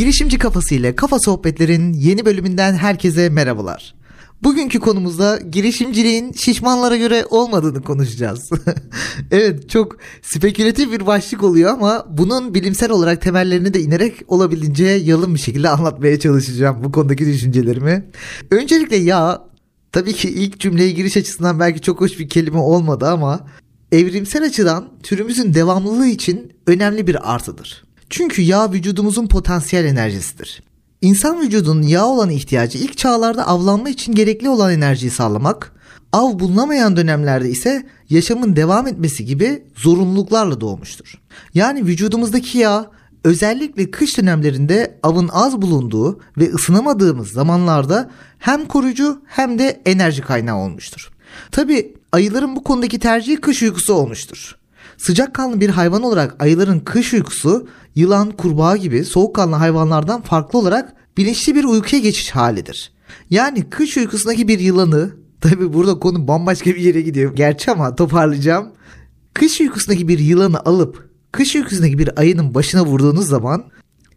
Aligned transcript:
Girişimci 0.00 0.38
Kafası 0.38 0.74
ile 0.74 0.96
Kafa 0.96 1.18
Sohbetler'in 1.18 1.92
yeni 1.92 2.24
bölümünden 2.24 2.74
herkese 2.74 3.28
merhabalar. 3.28 3.94
Bugünkü 4.42 4.80
konumuzda 4.80 5.38
girişimciliğin 5.52 6.32
şişmanlara 6.32 6.96
göre 6.96 7.26
olmadığını 7.30 7.82
konuşacağız. 7.82 8.50
evet 9.30 9.70
çok 9.70 9.96
spekülatif 10.22 10.92
bir 10.92 11.06
başlık 11.06 11.42
oluyor 11.42 11.70
ama 11.70 12.06
bunun 12.10 12.54
bilimsel 12.54 12.90
olarak 12.90 13.22
temellerini 13.22 13.74
de 13.74 13.80
inerek 13.80 14.14
olabildiğince 14.28 14.84
yalın 14.84 15.34
bir 15.34 15.40
şekilde 15.40 15.68
anlatmaya 15.68 16.18
çalışacağım 16.18 16.84
bu 16.84 16.92
konudaki 16.92 17.26
düşüncelerimi. 17.26 18.10
Öncelikle 18.50 18.96
ya 18.96 19.42
tabii 19.92 20.12
ki 20.12 20.30
ilk 20.30 20.60
cümleye 20.60 20.90
giriş 20.90 21.16
açısından 21.16 21.60
belki 21.60 21.80
çok 21.80 22.00
hoş 22.00 22.18
bir 22.18 22.28
kelime 22.28 22.58
olmadı 22.58 23.08
ama 23.08 23.46
evrimsel 23.92 24.44
açıdan 24.44 24.88
türümüzün 25.02 25.54
devamlılığı 25.54 26.06
için 26.06 26.52
önemli 26.66 27.06
bir 27.06 27.34
artıdır. 27.34 27.89
Çünkü 28.10 28.42
yağ 28.42 28.72
vücudumuzun 28.72 29.26
potansiyel 29.26 29.84
enerjisidir. 29.84 30.62
İnsan 31.00 31.40
vücudunun 31.40 31.82
yağ 31.82 32.06
olan 32.06 32.30
ihtiyacı 32.30 32.78
ilk 32.78 32.98
çağlarda 32.98 33.46
avlanma 33.46 33.88
için 33.88 34.14
gerekli 34.14 34.48
olan 34.48 34.72
enerjiyi 34.72 35.10
sağlamak, 35.10 35.72
av 36.12 36.38
bulunamayan 36.38 36.96
dönemlerde 36.96 37.50
ise 37.50 37.86
yaşamın 38.10 38.56
devam 38.56 38.86
etmesi 38.86 39.24
gibi 39.24 39.64
zorunluluklarla 39.76 40.60
doğmuştur. 40.60 41.20
Yani 41.54 41.86
vücudumuzdaki 41.86 42.58
yağ 42.58 42.90
özellikle 43.24 43.90
kış 43.90 44.18
dönemlerinde 44.18 44.98
avın 45.02 45.28
az 45.32 45.62
bulunduğu 45.62 46.20
ve 46.38 46.50
ısınamadığımız 46.50 47.28
zamanlarda 47.28 48.10
hem 48.38 48.66
koruyucu 48.66 49.22
hem 49.26 49.58
de 49.58 49.80
enerji 49.86 50.22
kaynağı 50.22 50.56
olmuştur. 50.56 51.10
Tabi 51.50 51.94
ayıların 52.12 52.56
bu 52.56 52.64
konudaki 52.64 52.98
tercihi 52.98 53.36
kış 53.36 53.62
uykusu 53.62 53.94
olmuştur. 53.94 54.59
Sıcakkanlı 55.00 55.60
bir 55.60 55.68
hayvan 55.68 56.02
olarak 56.02 56.42
ayıların 56.42 56.80
kış 56.80 57.14
uykusu 57.14 57.68
yılan, 57.94 58.30
kurbağa 58.30 58.76
gibi 58.76 59.04
soğukkanlı 59.04 59.56
hayvanlardan 59.56 60.22
farklı 60.22 60.58
olarak 60.58 60.94
bilinçli 61.16 61.54
bir 61.54 61.64
uykuya 61.64 62.02
geçiş 62.02 62.30
halidir. 62.30 62.92
Yani 63.30 63.70
kış 63.70 63.96
uykusundaki 63.96 64.48
bir 64.48 64.58
yılanı, 64.58 65.10
tabi 65.40 65.72
burada 65.72 65.98
konu 65.98 66.28
bambaşka 66.28 66.70
bir 66.70 66.80
yere 66.80 67.00
gidiyor 67.00 67.34
gerçi 67.34 67.70
ama 67.70 67.94
toparlayacağım. 67.94 68.68
Kış 69.34 69.60
uykusundaki 69.60 70.08
bir 70.08 70.18
yılanı 70.18 70.60
alıp 70.60 71.10
kış 71.32 71.56
uykusundaki 71.56 71.98
bir 71.98 72.20
ayının 72.20 72.54
başına 72.54 72.86
vurduğunuz 72.86 73.28
zaman 73.28 73.64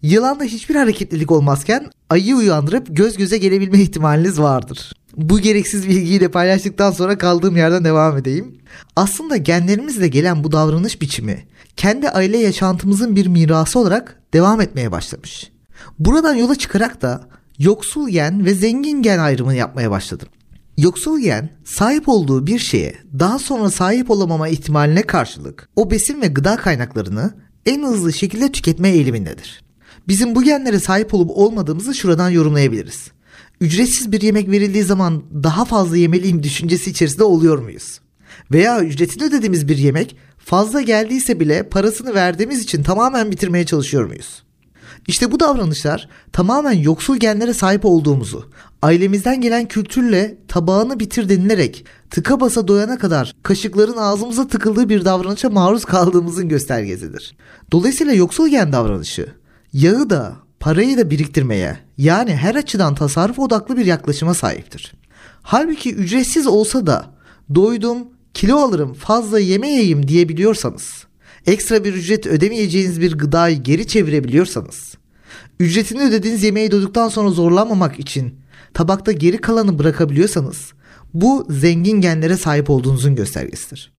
yılanda 0.01 0.43
hiçbir 0.43 0.75
hareketlilik 0.75 1.31
olmazken 1.31 1.91
ayıyı 2.09 2.35
uyandırıp 2.35 2.87
göz 2.89 3.17
göze 3.17 3.37
gelebilme 3.37 3.79
ihtimaliniz 3.79 4.39
vardır. 4.39 4.93
Bu 5.17 5.39
gereksiz 5.39 5.89
bilgiyi 5.89 6.19
de 6.19 6.27
paylaştıktan 6.27 6.91
sonra 6.91 7.17
kaldığım 7.17 7.57
yerden 7.57 7.85
devam 7.85 8.17
edeyim. 8.17 8.57
Aslında 8.95 9.37
genlerimizle 9.37 10.07
gelen 10.07 10.43
bu 10.43 10.51
davranış 10.51 11.01
biçimi 11.01 11.45
kendi 11.77 12.09
aile 12.09 12.37
yaşantımızın 12.37 13.15
bir 13.15 13.27
mirası 13.27 13.79
olarak 13.79 14.21
devam 14.33 14.61
etmeye 14.61 14.91
başlamış. 14.91 15.51
Buradan 15.99 16.35
yola 16.35 16.55
çıkarak 16.55 17.01
da 17.01 17.27
yoksul 17.59 18.09
gen 18.09 18.45
ve 18.45 18.53
zengin 18.53 19.01
gen 19.01 19.19
ayrımını 19.19 19.55
yapmaya 19.55 19.91
başladım. 19.91 20.27
Yoksul 20.77 21.19
gen 21.19 21.49
sahip 21.65 22.09
olduğu 22.09 22.47
bir 22.47 22.59
şeye 22.59 22.95
daha 23.19 23.39
sonra 23.39 23.69
sahip 23.69 24.11
olamama 24.11 24.47
ihtimaline 24.47 25.01
karşılık 25.01 25.69
o 25.75 25.91
besin 25.91 26.21
ve 26.21 26.27
gıda 26.27 26.55
kaynaklarını 26.55 27.33
en 27.65 27.83
hızlı 27.83 28.13
şekilde 28.13 28.51
tüketme 28.51 28.89
eğilimindedir. 28.89 29.63
Bizim 30.07 30.35
bu 30.35 30.43
genlere 30.43 30.79
sahip 30.79 31.13
olup 31.13 31.31
olmadığımızı 31.31 31.93
şuradan 31.93 32.29
yorumlayabiliriz. 32.29 33.11
Ücretsiz 33.63 34.11
bir 34.11 34.21
yemek 34.21 34.51
verildiği 34.51 34.83
zaman 34.83 35.23
daha 35.43 35.65
fazla 35.65 35.97
yemeliyim 35.97 36.43
düşüncesi 36.43 36.89
içerisinde 36.89 37.23
oluyor 37.23 37.59
muyuz? 37.59 37.99
Veya 38.51 38.81
ücretini 38.81 39.23
ödediğimiz 39.23 39.67
bir 39.67 39.77
yemek 39.77 40.15
fazla 40.37 40.81
geldiyse 40.81 41.39
bile 41.39 41.69
parasını 41.69 42.13
verdiğimiz 42.13 42.63
için 42.63 42.83
tamamen 42.83 43.31
bitirmeye 43.31 43.65
çalışıyor 43.65 44.05
muyuz? 44.05 44.43
İşte 45.07 45.31
bu 45.31 45.39
davranışlar 45.39 46.09
tamamen 46.31 46.71
yoksul 46.71 47.17
genlere 47.17 47.53
sahip 47.53 47.85
olduğumuzu, 47.85 48.49
ailemizden 48.81 49.41
gelen 49.41 49.67
kültürle 49.67 50.37
tabağını 50.47 50.99
bitir 50.99 51.29
denilerek 51.29 51.85
tıka 52.09 52.39
basa 52.39 52.67
doyana 52.67 52.97
kadar 52.97 53.35
kaşıkların 53.43 53.97
ağzımıza 53.97 54.47
tıkıldığı 54.47 54.89
bir 54.89 55.05
davranışa 55.05 55.49
maruz 55.49 55.85
kaldığımızın 55.85 56.49
göstergesidir. 56.49 57.35
Dolayısıyla 57.71 58.13
yoksul 58.13 58.47
gen 58.47 58.71
davranışı 58.71 59.27
yağı 59.73 60.09
da 60.09 60.35
parayı 60.63 60.97
da 60.97 61.09
biriktirmeye 61.09 61.77
yani 61.97 62.35
her 62.35 62.55
açıdan 62.55 62.95
tasarruf 62.95 63.39
odaklı 63.39 63.77
bir 63.77 63.85
yaklaşıma 63.85 64.33
sahiptir. 64.33 64.93
Halbuki 65.41 65.95
ücretsiz 65.95 66.47
olsa 66.47 66.87
da 66.87 67.15
doydum, 67.55 67.97
kilo 68.33 68.57
alırım, 68.57 68.93
fazla 68.93 69.39
yemeyeyim 69.39 70.07
diyebiliyorsanız, 70.07 71.07
ekstra 71.45 71.83
bir 71.83 71.93
ücret 71.93 72.27
ödemeyeceğiniz 72.27 73.01
bir 73.01 73.17
gıdayı 73.17 73.63
geri 73.63 73.87
çevirebiliyorsanız, 73.87 74.97
ücretini 75.59 76.01
ödediğiniz 76.01 76.43
yemeği 76.43 76.71
doyduktan 76.71 77.09
sonra 77.09 77.29
zorlanmamak 77.29 77.99
için 77.99 78.39
tabakta 78.73 79.11
geri 79.11 79.37
kalanı 79.37 79.79
bırakabiliyorsanız, 79.79 80.73
bu 81.13 81.45
zengin 81.49 82.01
genlere 82.01 82.37
sahip 82.37 82.69
olduğunuzun 82.69 83.15
göstergesidir. 83.15 83.93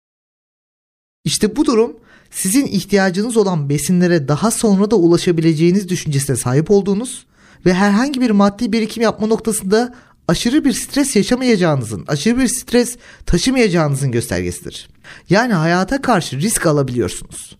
İşte 1.24 1.56
bu 1.56 1.66
durum 1.66 1.98
sizin 2.36 2.66
ihtiyacınız 2.66 3.38
olan 3.38 3.70
besinlere 3.70 4.28
daha 4.28 4.52
sonra 4.52 4.92
da 4.92 4.96
ulaşabileceğiniz 4.96 5.90
düşüncesine 5.90 6.36
sahip 6.36 6.72
olduğunuz 6.72 7.26
ve 7.66 7.74
herhangi 7.74 8.22
bir 8.22 8.32
maddi 8.32 8.74
birikim 8.74 9.04
yapma 9.04 9.28
noktasında 9.28 9.94
aşırı 10.28 10.66
bir 10.66 10.74
stres 10.74 11.16
yaşamayacağınızın, 11.16 12.06
aşırı 12.08 12.38
bir 12.38 12.48
stres 12.48 12.98
taşımayacağınızın 13.26 14.12
göstergesidir. 14.12 14.90
Yani 15.30 15.54
hayata 15.54 16.02
karşı 16.02 16.40
risk 16.40 16.66
alabiliyorsunuz. 16.66 17.58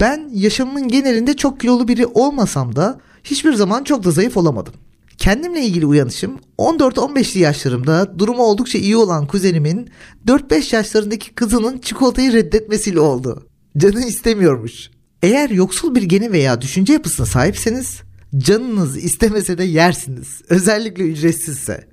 Ben 0.00 0.30
yaşamımın 0.34 0.88
genelinde 0.88 1.36
çok 1.36 1.60
kilolu 1.60 1.88
biri 1.88 2.06
olmasam 2.06 2.76
da 2.76 3.00
hiçbir 3.24 3.54
zaman 3.54 3.84
çok 3.84 4.04
da 4.04 4.10
zayıf 4.10 4.36
olamadım. 4.36 4.74
Kendimle 5.18 5.60
ilgili 5.60 5.86
uyanışım 5.86 6.38
14-15'li 6.58 7.40
yaşlarımda 7.40 8.18
durumu 8.18 8.42
oldukça 8.42 8.78
iyi 8.78 8.96
olan 8.96 9.26
kuzenimin 9.26 9.90
4-5 10.26 10.76
yaşlarındaki 10.76 11.34
kızının 11.34 11.78
çikolatayı 11.78 12.32
reddetmesiyle 12.32 13.00
oldu. 13.00 13.46
Canı 13.78 14.04
istemiyormuş. 14.04 14.90
Eğer 15.22 15.50
yoksul 15.50 15.94
bir 15.94 16.02
geni 16.02 16.32
veya 16.32 16.60
düşünce 16.60 16.92
yapısına 16.92 17.26
sahipseniz 17.26 18.02
canınız 18.38 18.96
istemese 19.04 19.58
de 19.58 19.64
yersiniz. 19.64 20.42
Özellikle 20.48 21.04
ücretsizse. 21.04 21.88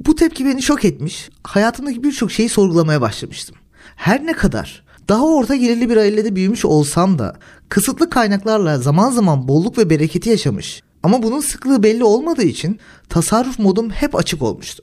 Bu 0.00 0.14
tepki 0.14 0.46
beni 0.46 0.62
şok 0.62 0.84
etmiş. 0.84 1.30
Hayatımdaki 1.44 2.04
birçok 2.04 2.32
şeyi 2.32 2.48
sorgulamaya 2.48 3.00
başlamıştım. 3.00 3.56
Her 3.96 4.26
ne 4.26 4.32
kadar 4.32 4.84
daha 5.08 5.24
orta 5.24 5.56
gelirli 5.56 5.90
bir 5.90 5.96
ailede 5.96 6.36
büyümüş 6.36 6.64
olsam 6.64 7.18
da 7.18 7.36
kısıtlı 7.68 8.10
kaynaklarla 8.10 8.78
zaman 8.78 9.10
zaman 9.10 9.48
bolluk 9.48 9.78
ve 9.78 9.90
bereketi 9.90 10.30
yaşamış. 10.30 10.82
Ama 11.02 11.22
bunun 11.22 11.40
sıklığı 11.40 11.82
belli 11.82 12.04
olmadığı 12.04 12.42
için 12.42 12.78
tasarruf 13.08 13.58
modum 13.58 13.90
hep 13.90 14.14
açık 14.14 14.42
olmuştu. 14.42 14.82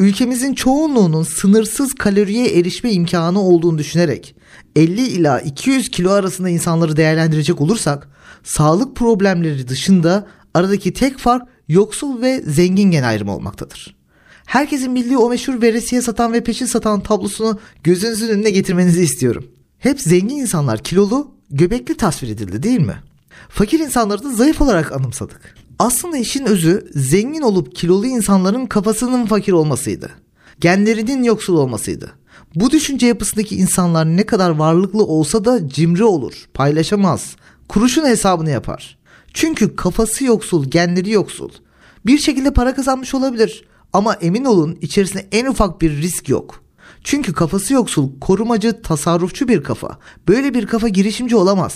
Ülkemizin 0.00 0.54
çoğunluğunun 0.54 1.22
sınırsız 1.22 1.94
kaloriye 1.94 2.58
erişme 2.58 2.92
imkanı 2.92 3.40
olduğunu 3.40 3.78
düşünerek 3.78 4.34
50 4.76 5.00
ila 5.00 5.40
200 5.40 5.88
kilo 5.88 6.10
arasında 6.10 6.48
insanları 6.48 6.96
değerlendirecek 6.96 7.60
olursak 7.60 8.08
sağlık 8.44 8.96
problemleri 8.96 9.68
dışında 9.68 10.26
aradaki 10.54 10.92
tek 10.92 11.18
fark 11.18 11.48
yoksul 11.68 12.22
ve 12.22 12.42
zengin 12.46 12.90
gen 12.90 13.02
ayrımı 13.02 13.34
olmaktadır. 13.34 13.96
Herkesin 14.46 14.94
bildiği 14.94 15.18
o 15.18 15.28
meşhur 15.28 15.62
veresiye 15.62 16.02
satan 16.02 16.32
ve 16.32 16.44
peşin 16.44 16.66
satan 16.66 17.00
tablosunu 17.00 17.58
gözünüzün 17.84 18.28
önüne 18.28 18.50
getirmenizi 18.50 19.02
istiyorum. 19.02 19.44
Hep 19.78 20.00
zengin 20.00 20.36
insanlar 20.36 20.82
kilolu, 20.82 21.34
göbekli 21.50 21.96
tasvir 21.96 22.28
edildi 22.28 22.62
değil 22.62 22.80
mi? 22.80 22.96
Fakir 23.48 23.80
insanları 23.80 24.24
da 24.24 24.32
zayıf 24.32 24.60
olarak 24.60 24.92
anımsadık. 24.92 25.59
Aslında 25.80 26.16
işin 26.16 26.44
özü 26.44 26.90
zengin 26.94 27.42
olup 27.42 27.74
kilolu 27.74 28.06
insanların 28.06 28.66
kafasının 28.66 29.26
fakir 29.26 29.52
olmasıydı. 29.52 30.10
Genlerinin 30.58 31.22
yoksul 31.22 31.56
olmasıydı. 31.56 32.12
Bu 32.54 32.70
düşünce 32.70 33.06
yapısındaki 33.06 33.56
insanlar 33.56 34.06
ne 34.06 34.26
kadar 34.26 34.50
varlıklı 34.50 35.04
olsa 35.04 35.44
da 35.44 35.68
cimri 35.68 36.04
olur, 36.04 36.48
paylaşamaz, 36.54 37.36
kuruşun 37.68 38.06
hesabını 38.06 38.50
yapar. 38.50 38.98
Çünkü 39.34 39.76
kafası 39.76 40.24
yoksul, 40.24 40.64
genleri 40.64 41.10
yoksul. 41.10 41.50
Bir 42.06 42.18
şekilde 42.18 42.52
para 42.52 42.74
kazanmış 42.74 43.14
olabilir 43.14 43.64
ama 43.92 44.14
emin 44.14 44.44
olun 44.44 44.78
içerisinde 44.80 45.28
en 45.32 45.46
ufak 45.46 45.80
bir 45.80 45.96
risk 45.96 46.28
yok. 46.28 46.62
Çünkü 47.04 47.32
kafası 47.32 47.74
yoksul, 47.74 48.20
korumacı, 48.20 48.82
tasarrufçu 48.82 49.48
bir 49.48 49.62
kafa. 49.62 49.98
Böyle 50.28 50.54
bir 50.54 50.66
kafa 50.66 50.88
girişimci 50.88 51.36
olamaz. 51.36 51.74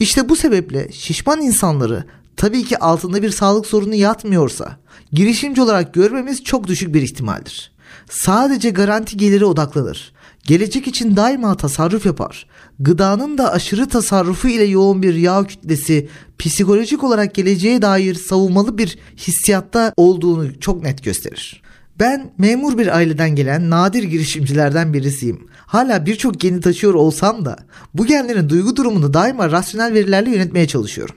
İşte 0.00 0.28
bu 0.28 0.36
sebeple 0.36 0.92
şişman 0.92 1.42
insanları 1.42 2.04
tabii 2.36 2.64
ki 2.64 2.78
altında 2.78 3.22
bir 3.22 3.30
sağlık 3.30 3.66
sorunu 3.66 3.94
yatmıyorsa 3.94 4.76
girişimci 5.12 5.62
olarak 5.62 5.94
görmemiz 5.94 6.44
çok 6.44 6.66
düşük 6.66 6.94
bir 6.94 7.02
ihtimaldir. 7.02 7.72
Sadece 8.10 8.70
garanti 8.70 9.16
geliri 9.16 9.44
odaklanır. 9.44 10.12
Gelecek 10.44 10.86
için 10.86 11.16
daima 11.16 11.56
tasarruf 11.56 12.06
yapar. 12.06 12.46
Gıdanın 12.78 13.38
da 13.38 13.52
aşırı 13.52 13.88
tasarrufu 13.88 14.48
ile 14.48 14.64
yoğun 14.64 15.02
bir 15.02 15.14
yağ 15.14 15.44
kütlesi 15.44 16.08
psikolojik 16.38 17.04
olarak 17.04 17.34
geleceğe 17.34 17.82
dair 17.82 18.14
savunmalı 18.14 18.78
bir 18.78 18.98
hissiyatta 19.16 19.92
olduğunu 19.96 20.60
çok 20.60 20.82
net 20.82 21.04
gösterir. 21.04 21.62
Ben 22.00 22.32
memur 22.38 22.78
bir 22.78 22.96
aileden 22.96 23.30
gelen 23.30 23.70
nadir 23.70 24.02
girişimcilerden 24.02 24.94
birisiyim. 24.94 25.46
Hala 25.66 26.06
birçok 26.06 26.40
geni 26.40 26.60
taşıyor 26.60 26.94
olsam 26.94 27.44
da 27.44 27.56
bu 27.94 28.06
genlerin 28.06 28.48
duygu 28.48 28.76
durumunu 28.76 29.14
daima 29.14 29.50
rasyonel 29.50 29.94
verilerle 29.94 30.30
yönetmeye 30.30 30.68
çalışıyorum. 30.68 31.16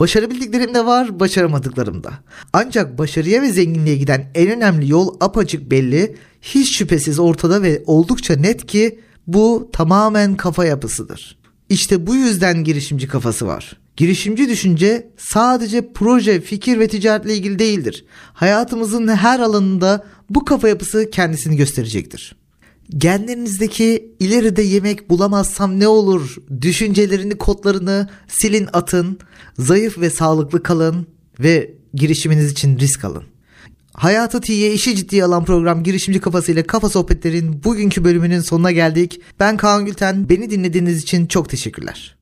Başarabildiklerim 0.00 0.74
de 0.74 0.86
var, 0.86 1.20
başaramadıklarım 1.20 2.04
da. 2.04 2.12
Ancak 2.52 2.98
başarıya 2.98 3.42
ve 3.42 3.50
zenginliğe 3.50 3.96
giden 3.96 4.30
en 4.34 4.50
önemli 4.50 4.90
yol 4.90 5.16
apaçık 5.20 5.70
belli, 5.70 6.16
hiç 6.42 6.78
şüphesiz 6.78 7.18
ortada 7.18 7.62
ve 7.62 7.82
oldukça 7.86 8.36
net 8.36 8.66
ki 8.66 9.00
bu 9.26 9.70
tamamen 9.72 10.36
kafa 10.36 10.64
yapısıdır. 10.64 11.38
İşte 11.68 12.06
bu 12.06 12.14
yüzden 12.14 12.64
girişimci 12.64 13.08
kafası 13.08 13.46
var. 13.46 13.76
Girişimci 13.96 14.48
düşünce 14.48 15.10
sadece 15.16 15.92
proje, 15.92 16.40
fikir 16.40 16.78
ve 16.78 16.88
ticaretle 16.88 17.34
ilgili 17.34 17.58
değildir. 17.58 18.04
Hayatımızın 18.32 19.08
her 19.08 19.40
alanında 19.40 20.04
bu 20.30 20.44
kafa 20.44 20.68
yapısı 20.68 21.10
kendisini 21.10 21.56
gösterecektir. 21.56 22.36
Genlerinizdeki 22.90 24.14
ileride 24.20 24.62
yemek 24.62 25.10
bulamazsam 25.10 25.80
ne 25.80 25.88
olur 25.88 26.36
düşüncelerini 26.60 27.38
kodlarını 27.38 28.08
silin 28.28 28.68
atın. 28.72 29.18
Zayıf 29.58 29.98
ve 29.98 30.10
sağlıklı 30.10 30.62
kalın 30.62 31.06
ve 31.40 31.74
girişiminiz 31.94 32.52
için 32.52 32.78
risk 32.78 33.04
alın. 33.04 33.24
Hayatı 33.92 34.40
tiye 34.40 34.72
işi 34.72 34.96
ciddiye 34.96 35.24
alan 35.24 35.44
program 35.44 35.82
girişimci 35.82 36.20
kafasıyla 36.20 36.62
kafa 36.62 36.88
sohbetlerin 36.88 37.64
bugünkü 37.64 38.04
bölümünün 38.04 38.40
sonuna 38.40 38.72
geldik. 38.72 39.20
Ben 39.40 39.56
Kaan 39.56 39.86
Gülten. 39.86 40.28
Beni 40.28 40.50
dinlediğiniz 40.50 41.02
için 41.02 41.26
çok 41.26 41.48
teşekkürler. 41.48 42.16